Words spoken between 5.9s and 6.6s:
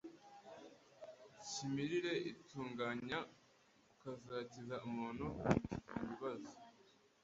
ibibazo